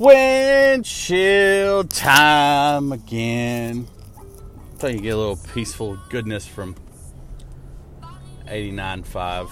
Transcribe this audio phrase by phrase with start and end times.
[0.00, 3.86] Windshield time again.
[4.76, 6.74] Thought you get a little peaceful goodness from
[8.46, 9.50] 89.5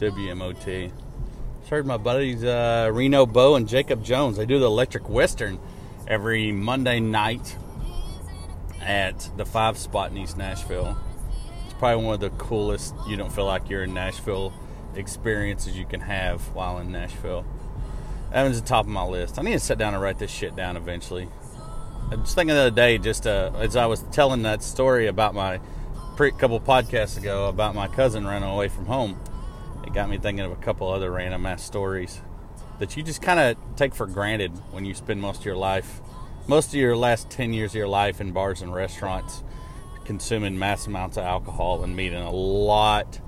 [0.00, 0.90] WMOT.
[1.60, 4.38] Just heard my buddies uh, Reno Bo and Jacob Jones.
[4.38, 5.60] They do the Electric Western
[6.08, 7.56] every Monday night
[8.80, 10.96] at the Five Spot in East Nashville.
[11.66, 12.92] It's probably one of the coolest.
[13.06, 14.52] You don't feel like you're in Nashville
[14.96, 17.46] experiences you can have while in Nashville.
[18.32, 19.38] That one's the top of my list.
[19.38, 21.28] I need to sit down and write this shit down eventually.
[22.10, 25.34] I was thinking the other day, just uh, as I was telling that story about
[25.34, 25.60] my
[26.16, 29.20] pre- couple podcasts ago about my cousin running away from home,
[29.86, 32.22] it got me thinking of a couple other random ass stories
[32.78, 36.00] that you just kind of take for granted when you spend most of your life,
[36.46, 39.42] most of your last 10 years of your life in bars and restaurants,
[40.06, 43.20] consuming mass amounts of alcohol and meeting a lot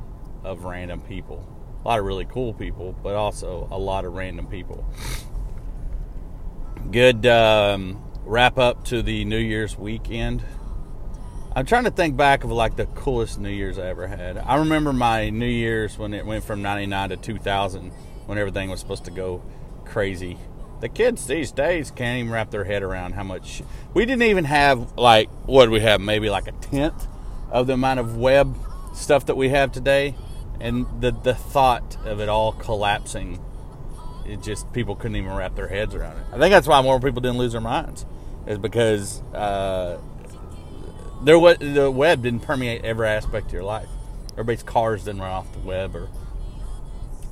[0.42, 1.53] of random people
[1.84, 4.84] a lot of really cool people, but also a lot of random people.
[6.90, 10.42] Good um, wrap up to the New Year's weekend.
[11.54, 14.38] I'm trying to think back of like the coolest New Year's I ever had.
[14.38, 17.90] I remember my New Year's when it went from 99 to 2000
[18.26, 19.42] when everything was supposed to go
[19.84, 20.38] crazy.
[20.80, 23.62] The kids these days can't even wrap their head around how much.
[23.92, 27.06] We didn't even have like what we have maybe like a tenth
[27.50, 28.56] of the amount of web
[28.94, 30.14] stuff that we have today
[30.60, 33.40] and the the thought of it all collapsing
[34.26, 36.24] it just people couldn't even wrap their heads around it.
[36.32, 38.06] I think that's why more people didn't lose their minds
[38.46, 39.98] is because uh,
[41.22, 43.88] there was the web didn't permeate every aspect of your life.
[44.32, 46.08] Everybody's cars didn't run off the web or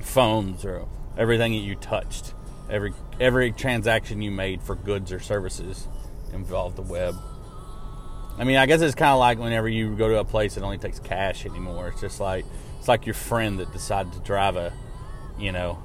[0.00, 0.86] phones or
[1.16, 2.34] everything that you touched.
[2.70, 5.88] Every every transaction you made for goods or services
[6.32, 7.16] involved the web.
[8.38, 10.64] I mean i guess it's kind of like whenever you go to a place that
[10.64, 12.46] only takes cash anymore it's just like
[12.82, 14.72] it's like your friend that decided to drive a,
[15.38, 15.80] you know,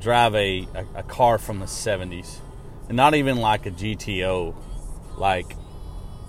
[0.00, 2.38] drive a, a, a car from the 70s.
[2.88, 4.56] And not even like a GTO,
[5.16, 5.54] like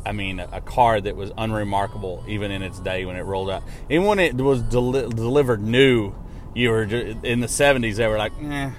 [0.06, 3.64] I mean, a car that was unremarkable even in its day when it rolled out.
[3.90, 6.14] Even when it was deli- delivered new,
[6.54, 7.96] you were in the 70s.
[7.96, 8.70] They were like, eh,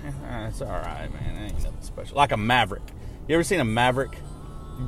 [0.47, 1.37] it's all right, man.
[1.37, 2.17] It ain't nothing special.
[2.17, 2.85] Like a Maverick.
[3.27, 4.17] You ever seen a Maverick?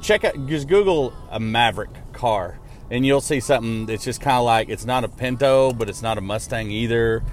[0.00, 2.60] Check out, just Google a Maverick car,
[2.94, 6.00] and you'll see something that's just kind of like it's not a Pinto, but it's
[6.00, 7.24] not a Mustang either.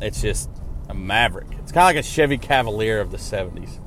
[0.00, 0.48] It's just
[0.88, 1.48] a Maverick.
[1.58, 3.78] It's kind of like a Chevy Cavalier of the 70s.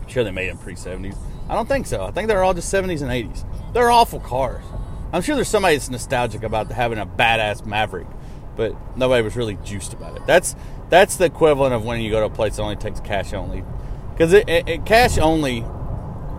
[0.00, 1.18] I'm sure they made them pre 70s.
[1.48, 2.04] I don't think so.
[2.04, 3.44] I think they're all just 70s and 80s.
[3.72, 4.64] They're awful cars.
[5.12, 8.06] I'm sure there's somebody that's nostalgic about having a badass Maverick,
[8.54, 10.24] but nobody was really juiced about it.
[10.24, 10.54] That's
[10.88, 13.64] that's the equivalent of when you go to a place that only takes cash only,
[14.12, 15.64] because it, it, it, cash only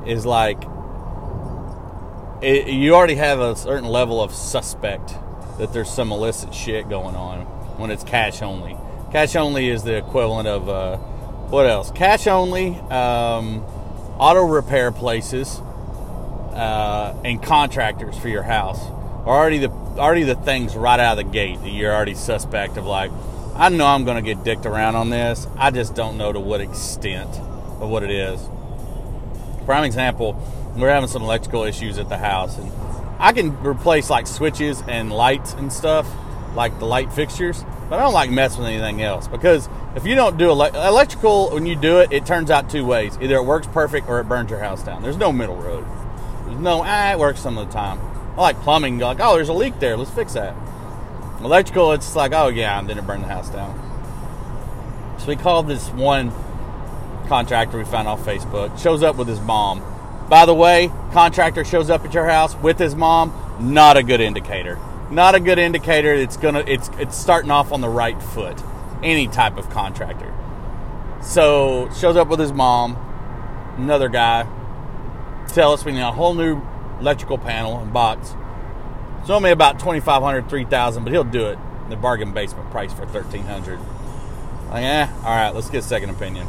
[0.06, 0.64] is like
[2.42, 5.16] it, you already have a certain level of suspect
[5.58, 7.42] that there's some illicit shit going on
[7.78, 8.78] when it's cash only.
[9.12, 10.98] Cash only is the equivalent of uh,
[11.48, 11.92] what else?
[11.92, 13.64] Cash only, um,
[14.20, 15.60] auto repair places,
[16.54, 18.84] uh, and contractors for your house
[19.26, 22.78] are already the already the things right out of the gate that you're already suspect
[22.78, 22.86] of.
[22.86, 23.12] Like,
[23.56, 25.48] I know I'm going to get dicked around on this.
[25.58, 27.30] I just don't know to what extent
[27.80, 28.42] of what it is.
[29.66, 30.34] Prime example
[30.82, 32.72] we're having some electrical issues at the house, and
[33.20, 36.08] I can replace like switches and lights and stuff,
[36.56, 40.16] like the light fixtures, but I don't like messing with anything else because if you
[40.16, 43.46] don't do ele- electrical when you do it, it turns out two ways: either it
[43.46, 45.02] works perfect or it burns your house down.
[45.02, 45.86] There's no middle road.
[46.46, 48.00] There's no ah, it works some of the time.
[48.38, 49.00] I like plumbing.
[49.00, 49.98] Like, oh, there's a leak there.
[49.98, 50.56] Let's fix that.
[51.42, 53.84] Electrical, it's like, oh yeah, and then it burned the house down.
[55.20, 56.32] So we called this one
[57.28, 58.78] contractor we found off Facebook.
[58.80, 59.82] Shows up with his mom
[60.30, 64.20] by the way, contractor shows up at your house with his mom, not a good
[64.20, 64.78] indicator.
[65.10, 66.14] Not a good indicator.
[66.14, 68.62] It's gonna it's it's starting off on the right foot.
[69.02, 70.34] Any type of contractor.
[71.22, 72.98] So shows up with his mom,
[73.78, 74.46] another guy,
[75.48, 76.62] tell us we need a whole new
[77.00, 78.36] electrical panel and box.
[79.22, 81.60] It's only about 2500 3000 but he'll do it.
[81.90, 83.80] The bargain basement price for 1300
[84.70, 86.48] Like, eh, all right, let's get a second opinion.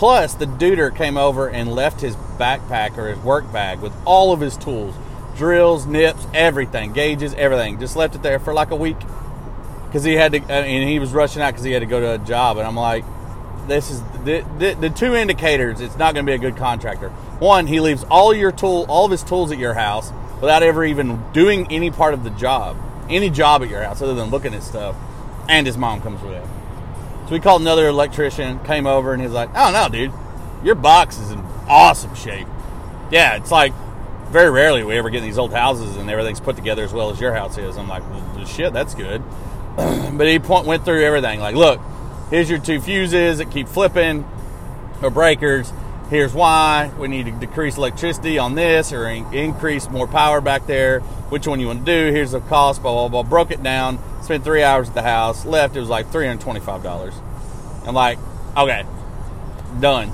[0.00, 4.32] Plus, the duder came over and left his backpack or his work bag with all
[4.32, 4.94] of his tools
[5.36, 7.78] drills, nips, everything, gauges, everything.
[7.78, 8.96] Just left it there for like a week
[9.84, 12.14] because he had to, and he was rushing out because he had to go to
[12.14, 12.56] a job.
[12.56, 13.04] And I'm like,
[13.68, 15.82] this is the, the, the two indicators.
[15.82, 17.10] It's not going to be a good contractor.
[17.38, 20.10] One, he leaves all your tool, all of his tools at your house
[20.40, 22.78] without ever even doing any part of the job,
[23.10, 24.96] any job at your house other than looking at stuff.
[25.46, 26.59] And his mom comes with him.
[27.30, 30.12] So we called another electrician, came over, and he's like, "Oh no, dude,
[30.64, 31.38] your box is in
[31.68, 32.48] awesome shape.
[33.12, 33.72] Yeah, it's like
[34.30, 37.08] very rarely we ever get in these old houses and everything's put together as well
[37.08, 39.22] as your house is." I'm like, well, "Shit, that's good."
[39.76, 41.38] but he point, went through everything.
[41.38, 41.80] Like, look,
[42.30, 44.28] here's your two fuses that keep flipping,
[45.00, 45.72] or breakers.
[46.08, 50.66] Here's why we need to decrease electricity on this or in- increase more power back
[50.66, 50.98] there.
[51.28, 52.12] Which one you want to do?
[52.12, 52.82] Here's the cost.
[52.82, 53.22] Blah blah blah.
[53.22, 54.00] Broke it down.
[54.22, 55.44] Spent three hours at the house.
[55.44, 55.76] Left.
[55.76, 57.14] It was like three hundred twenty-five dollars.
[57.86, 58.18] I'm like,
[58.56, 58.84] okay,
[59.80, 60.12] done.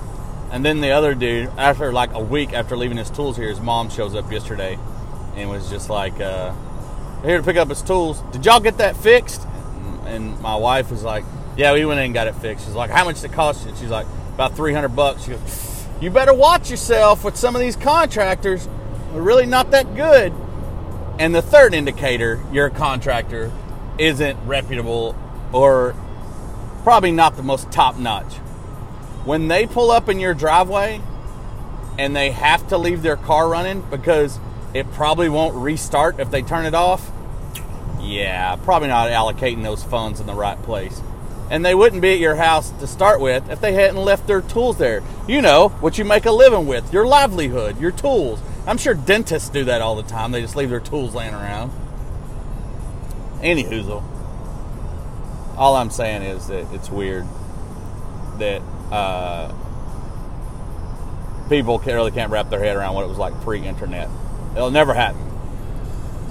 [0.50, 3.60] And then the other dude, after like a week after leaving his tools here, his
[3.60, 4.78] mom shows up yesterday
[5.34, 6.54] and was just like, uh,
[7.24, 8.20] here to pick up his tools.
[8.32, 9.46] Did y'all get that fixed?
[10.04, 11.24] And my wife was like,
[11.56, 12.64] yeah, we went in and got it fixed.
[12.64, 13.74] She's like, how much did it cost you?
[13.76, 15.24] She's like, about 300 bucks.
[15.24, 18.68] She goes, you better watch yourself with some of these contractors.
[19.12, 20.32] They're really not that good.
[21.18, 23.50] And the third indicator, your contractor
[23.98, 25.16] isn't reputable
[25.52, 25.94] or
[26.82, 28.34] probably not the most top notch.
[29.24, 31.00] When they pull up in your driveway
[31.98, 34.38] and they have to leave their car running because
[34.74, 37.10] it probably won't restart if they turn it off,
[38.00, 41.00] yeah, probably not allocating those funds in the right place.
[41.50, 44.42] And they wouldn't be at your house to start with if they hadn't left their
[44.42, 45.02] tools there.
[45.28, 48.40] You know, what you make a living with, your livelihood, your tools.
[48.66, 50.32] I'm sure dentists do that all the time.
[50.32, 51.72] They just leave their tools laying around.
[53.42, 54.02] Any hoozle.
[55.56, 57.26] All I'm saying is that it's weird
[58.38, 59.52] that uh,
[61.48, 64.08] people can, really can't wrap their head around what it was like pre-internet.
[64.54, 65.22] It'll never happen.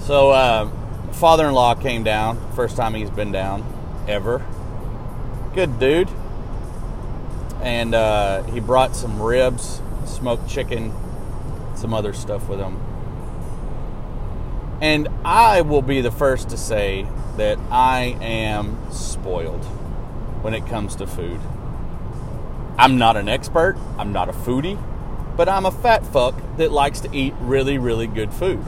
[0.00, 0.70] So, uh,
[1.12, 2.52] father-in-law came down.
[2.52, 3.64] First time he's been down
[4.06, 4.44] ever.
[5.54, 6.08] Good dude.
[7.62, 10.92] And uh, he brought some ribs, smoked chicken,
[11.74, 12.80] some other stuff with him.
[14.80, 17.06] And I will be the first to say
[17.36, 19.64] that I am spoiled
[20.42, 21.40] when it comes to food.
[22.78, 24.78] I'm not an expert, I'm not a foodie,
[25.36, 28.62] but I'm a fat fuck that likes to eat really, really good food.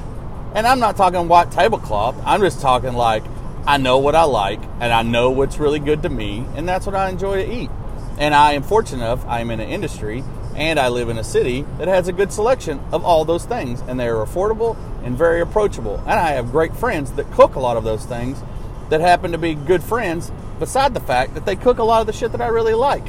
[0.54, 3.22] And I'm not talking white tablecloth, I'm just talking like
[3.66, 6.86] I know what I like and I know what's really good to me, and that's
[6.86, 7.70] what I enjoy to eat.
[8.16, 10.24] And I am fortunate enough, I'm in an industry
[10.58, 13.80] and I live in a city that has a good selection of all those things,
[13.82, 15.98] and they are affordable and very approachable.
[15.98, 18.42] And I have great friends that cook a lot of those things
[18.90, 22.08] that happen to be good friends, beside the fact that they cook a lot of
[22.08, 23.06] the shit that I really like.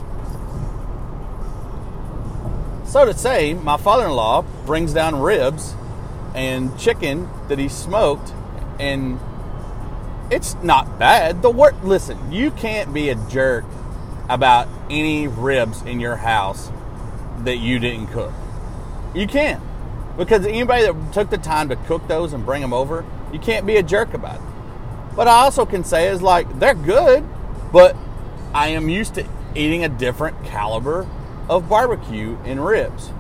[2.86, 5.74] So to say, my father-in-law brings down ribs
[6.36, 8.32] and chicken that he smoked,
[8.80, 9.20] and
[10.30, 11.42] it's not bad.
[11.42, 13.66] The word, listen, you can't be a jerk
[14.30, 16.72] about any ribs in your house
[17.46, 18.34] that you didn't cook.
[19.14, 19.62] You can't,
[20.18, 23.66] because anybody that took the time to cook those and bring them over, you can't
[23.66, 24.42] be a jerk about it.
[25.16, 27.24] But I also can say is like they're good,
[27.72, 27.96] but
[28.54, 29.26] I am used to
[29.56, 31.08] eating a different caliber
[31.50, 33.12] of barbecue and ribs.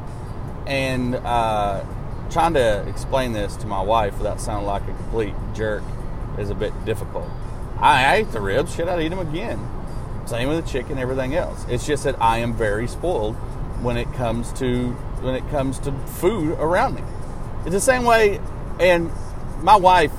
[0.67, 1.83] And uh,
[2.29, 5.83] trying to explain this to my wife without sounding like a complete jerk
[6.37, 7.27] is a bit difficult.
[7.79, 9.67] I ate the ribs, shit, I'd eat them again.
[10.25, 11.65] Same with the chicken, everything else.
[11.69, 13.35] It's just that I am very spoiled
[13.81, 14.91] when it comes to
[15.21, 17.03] when it comes to food around me.
[17.63, 18.39] It's the same way,
[18.79, 19.11] and
[19.61, 20.13] my wife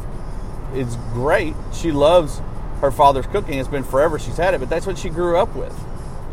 [0.74, 1.54] is great.
[1.72, 2.40] She loves
[2.80, 3.58] her father's cooking.
[3.58, 5.76] It's been forever she's had it, but that's what she grew up with.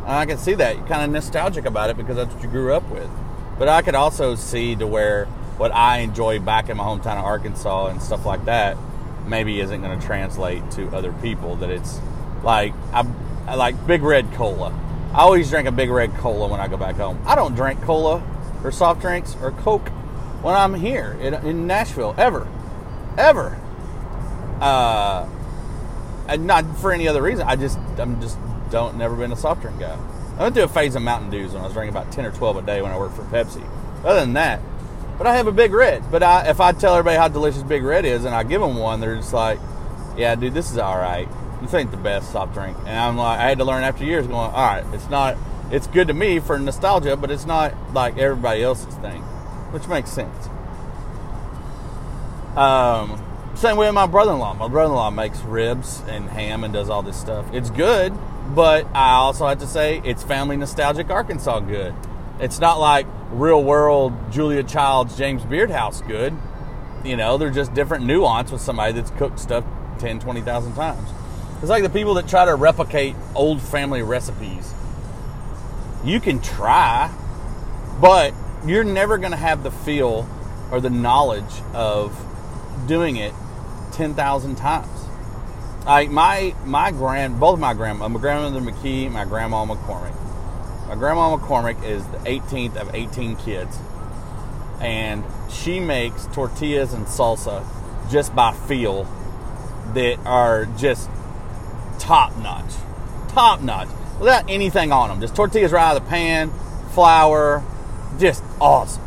[0.02, 0.78] And I can see that.
[0.78, 3.10] You're kind of nostalgic about it because that's what you grew up with.
[3.58, 5.26] But I could also see to where
[5.58, 8.78] what I enjoy back in my hometown of Arkansas and stuff like that
[9.26, 11.56] maybe isn't going to translate to other people.
[11.58, 12.00] That it's
[12.44, 13.06] like I,
[13.48, 14.72] I like Big Red Cola.
[15.14, 17.22] I always drink a Big Red Cola when I go back home.
[17.26, 18.24] I don't drink cola
[18.64, 19.90] or soft drinks or Coke
[20.42, 22.48] when I'm here in, in Nashville ever,
[23.18, 23.58] ever.
[24.62, 25.28] Uh,
[26.28, 27.48] and not for any other reason.
[27.48, 28.38] I just I'm just
[28.70, 29.98] don't never been a soft drink guy.
[30.38, 32.32] I went through a phase of Mountain Dews when I was drinking about ten or
[32.32, 33.68] twelve a day when I worked for Pepsi.
[34.04, 34.60] Other than that,
[35.18, 36.12] but I have a Big Red.
[36.12, 38.76] But I, if I tell everybody how delicious Big Red is and I give them
[38.76, 39.60] one, they're just like,
[40.16, 41.28] "Yeah, dude, this is all right.
[41.62, 44.28] This ain't the best soft drink." And I'm like, I had to learn after years,
[44.28, 45.36] going, "All right, it's not.
[45.72, 49.22] It's good to me for nostalgia, but it's not like everybody else's thing,"
[49.72, 50.50] which makes sense.
[52.56, 53.22] Um,
[53.54, 54.54] same way with my brother-in-law.
[54.56, 57.46] My brother-in-law makes ribs and ham and does all this stuff.
[57.54, 58.14] It's good,
[58.56, 61.94] but I also have to say it's family nostalgic Arkansas good.
[62.40, 66.36] It's not like real world Julia Childs, James Beard House good.
[67.04, 69.64] You know, they're just different nuance with somebody that's cooked stuff
[70.00, 71.10] 10, 20,000 times.
[71.60, 74.74] It's like the people that try to replicate old family recipes.
[76.04, 77.12] You can try,
[78.00, 78.34] but
[78.66, 80.30] you're never going to have the feel
[80.72, 82.16] or the knowledge of
[82.88, 83.34] doing it
[83.94, 84.88] 10,000 times.
[85.86, 90.16] Like my my grand both my grandma my grandmother McKee, my grandma McCormick.
[90.90, 93.78] My grandma McCormick is the 18th of 18 kids,
[94.82, 97.66] and she makes tortillas and salsa
[98.12, 99.06] just by feel
[99.94, 101.10] that are just
[102.08, 102.72] top notch,
[103.28, 103.90] top notch.
[104.18, 105.20] without anything on them.
[105.20, 106.52] Just tortillas right out of the pan,
[106.94, 107.62] flour,
[108.18, 109.04] just awesome.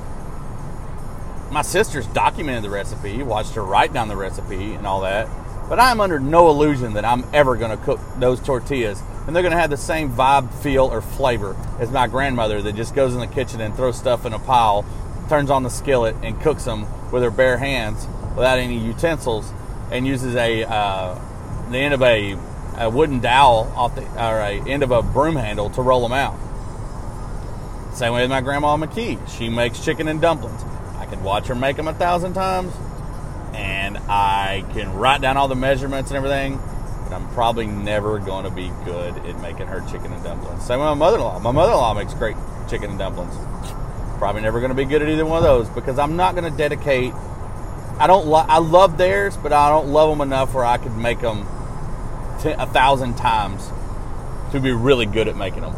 [1.51, 5.29] My sister's documented the recipe, watched her write down the recipe and all that.
[5.67, 9.43] But I'm under no illusion that I'm ever going to cook those tortillas and they're
[9.43, 13.15] going to have the same vibe, feel, or flavor as my grandmother that just goes
[13.15, 14.85] in the kitchen and throws stuff in a pile,
[15.31, 19.51] turns on the skillet, and cooks them with her bare hands without any utensils,
[19.91, 21.19] and uses a uh,
[21.71, 22.37] the end of a,
[22.77, 26.13] a wooden dowel off the or a end of a broom handle to roll them
[26.13, 26.37] out.
[27.95, 29.29] Same way with my grandma McKee.
[29.37, 30.63] She makes chicken and dumplings.
[30.97, 32.73] I can watch her make them a thousand times,
[33.55, 36.61] and I can write down all the measurements and everything
[37.11, 40.65] but I'm probably never going to be good at making her chicken and dumplings.
[40.65, 41.41] Same with my mother-in-law.
[41.41, 42.37] My mother-in-law makes great
[42.69, 43.35] chicken and dumplings.
[44.19, 46.51] Probably never going to be good at either one of those because I'm not going
[46.51, 47.13] to dedicate.
[47.99, 48.27] I don't.
[48.27, 51.47] Lo- I love theirs, but I don't love them enough where I could make them
[52.41, 53.71] ten, a thousand times
[54.53, 55.75] to be really good at making them.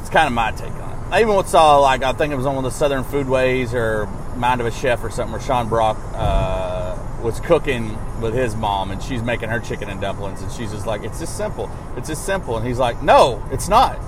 [0.00, 0.98] It's kind of my take on it.
[1.10, 4.06] I even saw like I think it was on one of the Southern Foodways or
[4.36, 5.98] Mind of a Chef or something where Sean Brock.
[6.14, 6.78] Uh,
[7.22, 10.86] was cooking with his mom and she's making her chicken and dumplings and she's just
[10.86, 13.98] like it's just simple it's just simple and he's like no it's not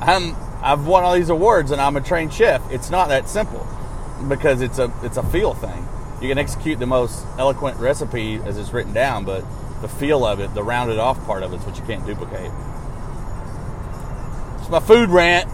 [0.00, 3.66] i'm i've won all these awards and i'm a trained chef it's not that simple
[4.28, 5.87] because it's a it's a feel thing
[6.20, 9.44] you can execute the most eloquent recipe as it's written down but
[9.82, 12.50] the feel of it the rounded off part of it is what you can't duplicate
[14.58, 15.48] it's my food rant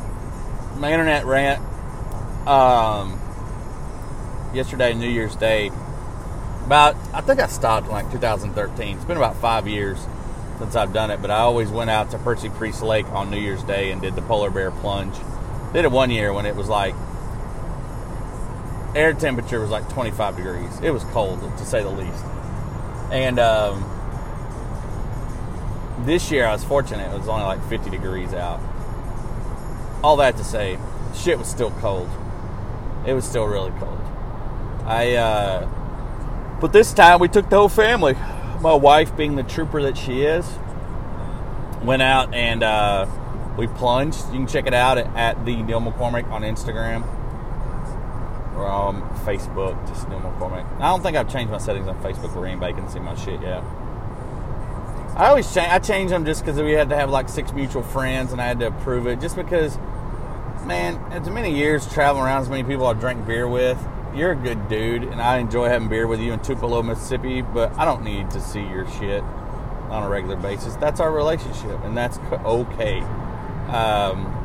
[0.78, 1.60] my internet rant
[2.48, 3.20] um
[4.54, 5.70] yesterday new year's day
[6.64, 8.96] about I think I stopped in like 2013.
[8.96, 9.98] It's been about five years
[10.58, 13.38] since I've done it, but I always went out to Percy Priest Lake on New
[13.38, 15.14] Year's Day and did the polar bear plunge.
[15.72, 16.94] Did it one year when it was like
[18.94, 20.80] air temperature was like 25 degrees.
[20.82, 22.24] It was cold to say the least.
[23.10, 23.84] And um,
[26.04, 28.60] this year I was fortunate; it was only like 50 degrees out.
[30.02, 30.78] All that to say,
[31.14, 32.08] shit was still cold.
[33.06, 34.00] It was still really cold.
[34.84, 38.14] I uh, but this time we took the whole family.
[38.60, 40.46] My wife, being the trooper that she is,
[41.82, 43.06] went out and uh,
[43.58, 44.24] we plunged.
[44.28, 47.04] You can check it out at, at the Neil McCormick on Instagram
[48.56, 50.64] or on Facebook, just Neil McCormick.
[50.80, 53.40] I don't think I've changed my settings on Facebook where anybody can see my shit
[53.40, 53.62] yet.
[55.16, 55.68] I always change.
[55.70, 58.46] I change them just because we had to have like six mutual friends, and I
[58.46, 59.20] had to approve it.
[59.20, 59.78] Just because,
[60.64, 63.78] man, as many years traveling around, as many people I drank beer with,
[64.14, 67.72] you're a good dude, and I enjoy having beer with you in Tupelo, Mississippi, but
[67.78, 69.22] I don't need to see your shit
[69.88, 70.74] on a regular basis.
[70.76, 73.00] That's our relationship, and that's okay.
[73.68, 74.43] Um,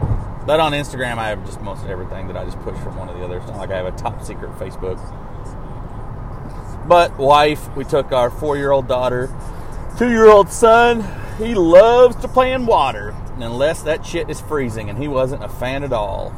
[0.49, 3.15] but on Instagram, I have just most everything that I just push from one of
[3.15, 3.43] the others.
[3.43, 4.97] It's not like I have a top secret Facebook.
[6.87, 9.29] But wife, we took our four-year-old daughter,
[9.99, 11.05] two-year-old son.
[11.37, 15.49] He loves to play in water, unless that shit is freezing, and he wasn't a
[15.49, 16.33] fan at all.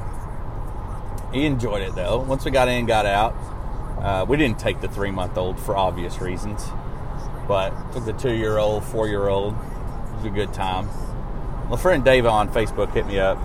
[1.32, 2.20] He enjoyed it though.
[2.20, 3.34] Once we got in, got out.
[3.98, 6.65] Uh, we didn't take the three month old for obvious reasons,
[7.48, 9.53] but took the two year old, four year old.
[9.53, 10.89] It was a good time.
[11.70, 13.38] My friend Dave on Facebook hit me up.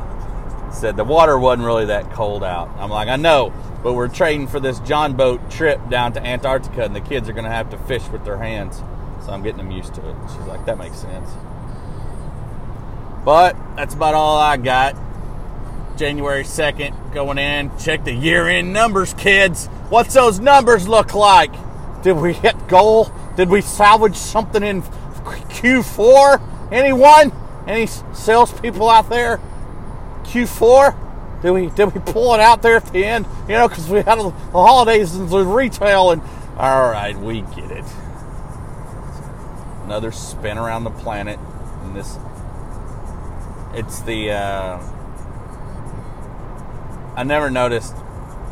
[0.72, 2.68] Said the water wasn't really that cold out.
[2.78, 6.84] I'm like, I know, but we're trading for this John boat trip down to Antarctica,
[6.84, 8.82] and the kids are going to have to fish with their hands.
[9.24, 10.16] So I'm getting them used to it.
[10.28, 11.30] She's like, that makes sense.
[13.24, 14.96] But that's about all I got.
[15.96, 17.76] January 2nd going in.
[17.78, 19.66] Check the year end numbers, kids.
[19.88, 21.52] What's those numbers look like?
[22.02, 23.10] Did we hit goal?
[23.36, 26.70] Did we salvage something in Q4?
[26.70, 27.32] Anyone?
[27.66, 29.40] Any salespeople out there?
[30.26, 31.42] Q4?
[31.42, 33.26] Did we did we pull it out there at the end?
[33.48, 36.22] You know, because we had the holidays and the retail and
[36.56, 37.84] all right, we get it.
[39.84, 41.38] Another spin around the planet,
[41.82, 42.18] and this
[43.74, 44.80] it's the uh,
[47.14, 47.94] I never noticed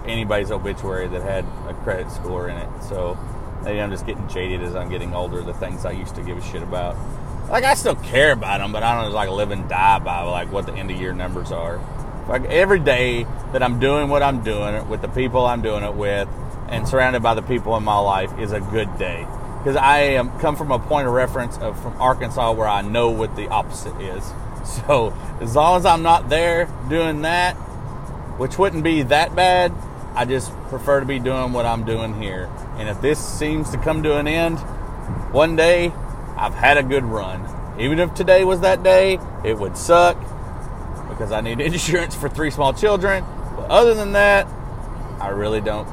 [0.07, 2.69] anybody's obituary that had a credit score in it.
[2.83, 3.19] So
[3.63, 5.43] maybe I'm just getting jaded as I'm getting older.
[5.43, 6.97] The things I used to give a shit about,
[7.51, 10.51] like I still care about them, but I don't like live and die by like
[10.53, 11.81] what the end of year numbers are.
[12.29, 15.95] Like every day that I'm doing what I'm doing with the people I'm doing it
[15.95, 16.29] with,
[16.69, 19.27] and surrounded by the people in my life is a good day
[19.59, 23.11] because I am come from a point of reference of from Arkansas where I know
[23.11, 24.25] what the opposite is.
[24.65, 27.55] So as long as I'm not there doing that,
[28.39, 29.73] which wouldn't be that bad.
[30.15, 32.51] I just prefer to be doing what I'm doing here.
[32.77, 34.59] And if this seems to come to an end
[35.33, 35.93] one day,
[36.37, 37.45] I've had a good run.
[37.79, 40.17] Even if today was that day, it would suck
[41.09, 43.25] because I need insurance for three small children.
[43.57, 44.47] But other than that,
[45.21, 45.89] I really don't.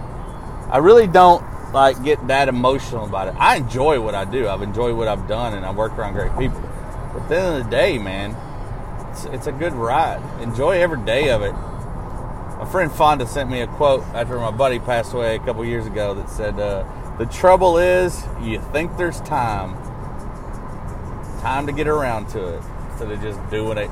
[0.69, 1.43] I really don't
[1.73, 3.35] like get that emotional about it.
[3.37, 4.47] I enjoy what I do.
[4.47, 6.61] I've enjoyed what I've done, and I work around great people.
[7.13, 8.35] But at the end of the day, man,
[9.11, 10.21] it's, it's a good ride.
[10.41, 11.53] Enjoy every day of it.
[11.53, 15.87] My friend Fonda sent me a quote after my buddy passed away a couple years
[15.87, 16.85] ago that said, uh,
[17.17, 19.75] The trouble is, you think there's time.
[21.41, 23.89] Time to get around to it instead of just doing it.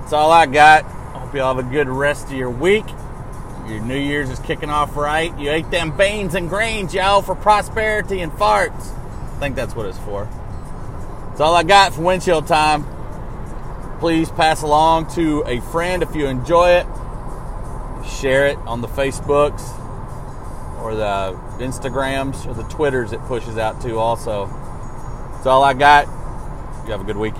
[0.00, 0.84] That's all I got.
[0.84, 2.84] Hope y'all have a good rest of your week.
[3.66, 5.36] Your New Year's is kicking off right.
[5.38, 8.92] You ate them beans and grains, y'all, for prosperity and farts.
[9.36, 10.28] I think that's what it's for.
[11.28, 12.84] That's all I got for windshield time.
[13.98, 16.86] Please pass along to a friend if you enjoy it.
[18.08, 19.62] Share it on the Facebooks
[20.80, 24.46] or the Instagrams or the Twitters it pushes out to also.
[25.40, 26.04] That's all I got.
[26.84, 27.38] You have a good weekend.